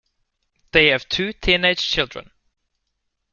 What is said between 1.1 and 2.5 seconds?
teenage children.